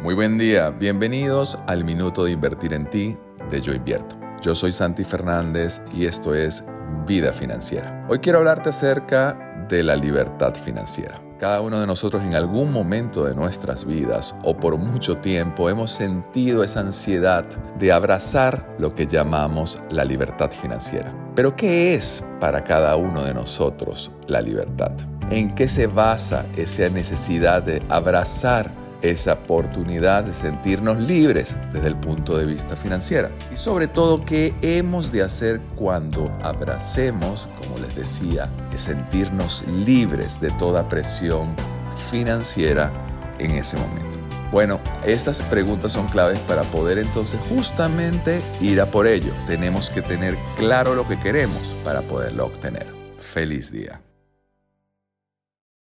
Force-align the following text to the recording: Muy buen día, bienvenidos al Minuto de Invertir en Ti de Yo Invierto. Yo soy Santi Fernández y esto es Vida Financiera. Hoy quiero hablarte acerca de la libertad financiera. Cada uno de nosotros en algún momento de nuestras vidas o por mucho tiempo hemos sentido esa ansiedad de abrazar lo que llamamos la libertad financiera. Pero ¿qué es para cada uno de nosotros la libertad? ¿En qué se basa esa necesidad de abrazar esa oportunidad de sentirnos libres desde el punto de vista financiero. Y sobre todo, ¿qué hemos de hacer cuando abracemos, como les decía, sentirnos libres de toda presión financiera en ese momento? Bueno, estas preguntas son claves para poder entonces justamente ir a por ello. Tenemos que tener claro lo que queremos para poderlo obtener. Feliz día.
Muy 0.00 0.14
buen 0.14 0.38
día, 0.38 0.70
bienvenidos 0.70 1.58
al 1.66 1.82
Minuto 1.82 2.22
de 2.22 2.30
Invertir 2.30 2.72
en 2.72 2.88
Ti 2.88 3.16
de 3.50 3.60
Yo 3.60 3.72
Invierto. 3.72 4.16
Yo 4.40 4.54
soy 4.54 4.70
Santi 4.70 5.02
Fernández 5.02 5.80
y 5.92 6.06
esto 6.06 6.36
es 6.36 6.62
Vida 7.04 7.32
Financiera. 7.32 8.06
Hoy 8.08 8.20
quiero 8.20 8.38
hablarte 8.38 8.68
acerca 8.68 9.66
de 9.68 9.82
la 9.82 9.96
libertad 9.96 10.54
financiera. 10.54 11.20
Cada 11.40 11.60
uno 11.60 11.80
de 11.80 11.86
nosotros 11.88 12.22
en 12.22 12.36
algún 12.36 12.72
momento 12.72 13.24
de 13.24 13.34
nuestras 13.34 13.84
vidas 13.84 14.36
o 14.44 14.56
por 14.56 14.76
mucho 14.76 15.16
tiempo 15.16 15.68
hemos 15.68 15.90
sentido 15.90 16.62
esa 16.62 16.78
ansiedad 16.78 17.44
de 17.80 17.90
abrazar 17.90 18.76
lo 18.78 18.94
que 18.94 19.08
llamamos 19.08 19.80
la 19.90 20.04
libertad 20.04 20.52
financiera. 20.52 21.12
Pero 21.34 21.56
¿qué 21.56 21.94
es 21.94 22.24
para 22.38 22.62
cada 22.62 22.94
uno 22.94 23.24
de 23.24 23.34
nosotros 23.34 24.12
la 24.28 24.42
libertad? 24.42 24.92
¿En 25.30 25.56
qué 25.56 25.68
se 25.68 25.88
basa 25.88 26.46
esa 26.56 26.88
necesidad 26.88 27.64
de 27.64 27.82
abrazar 27.88 28.87
esa 29.02 29.34
oportunidad 29.34 30.24
de 30.24 30.32
sentirnos 30.32 30.98
libres 30.98 31.56
desde 31.72 31.88
el 31.88 31.96
punto 31.96 32.36
de 32.36 32.46
vista 32.46 32.76
financiero. 32.76 33.30
Y 33.52 33.56
sobre 33.56 33.88
todo, 33.88 34.24
¿qué 34.24 34.54
hemos 34.62 35.12
de 35.12 35.22
hacer 35.22 35.60
cuando 35.76 36.32
abracemos, 36.42 37.48
como 37.60 37.78
les 37.78 37.94
decía, 37.94 38.50
sentirnos 38.74 39.64
libres 39.86 40.40
de 40.40 40.50
toda 40.52 40.88
presión 40.88 41.54
financiera 42.10 42.90
en 43.38 43.52
ese 43.52 43.76
momento? 43.76 44.18
Bueno, 44.50 44.80
estas 45.04 45.42
preguntas 45.42 45.92
son 45.92 46.06
claves 46.08 46.38
para 46.40 46.62
poder 46.62 46.98
entonces 46.98 47.38
justamente 47.50 48.40
ir 48.60 48.80
a 48.80 48.86
por 48.86 49.06
ello. 49.06 49.32
Tenemos 49.46 49.90
que 49.90 50.00
tener 50.00 50.38
claro 50.56 50.94
lo 50.94 51.06
que 51.06 51.18
queremos 51.20 51.60
para 51.84 52.00
poderlo 52.00 52.46
obtener. 52.46 52.86
Feliz 53.18 53.70
día. 53.70 54.00